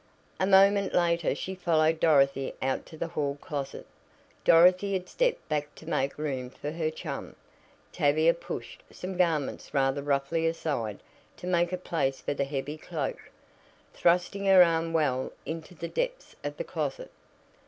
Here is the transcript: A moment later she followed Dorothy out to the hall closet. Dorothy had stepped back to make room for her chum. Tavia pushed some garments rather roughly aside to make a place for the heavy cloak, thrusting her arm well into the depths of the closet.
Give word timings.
A 0.39 0.47
moment 0.47 0.95
later 0.95 1.35
she 1.35 1.53
followed 1.53 1.99
Dorothy 1.99 2.55
out 2.59 2.87
to 2.87 2.97
the 2.97 3.09
hall 3.09 3.37
closet. 3.39 3.85
Dorothy 4.43 4.93
had 4.93 5.07
stepped 5.07 5.47
back 5.47 5.75
to 5.75 5.87
make 5.87 6.17
room 6.17 6.49
for 6.49 6.71
her 6.71 6.89
chum. 6.89 7.35
Tavia 7.91 8.33
pushed 8.33 8.81
some 8.91 9.15
garments 9.15 9.75
rather 9.75 10.01
roughly 10.01 10.47
aside 10.47 11.01
to 11.37 11.45
make 11.45 11.71
a 11.71 11.77
place 11.77 12.19
for 12.19 12.33
the 12.33 12.45
heavy 12.45 12.79
cloak, 12.79 13.29
thrusting 13.93 14.45
her 14.45 14.63
arm 14.63 14.91
well 14.91 15.31
into 15.45 15.75
the 15.75 15.87
depths 15.87 16.35
of 16.43 16.57
the 16.57 16.63
closet. 16.63 17.11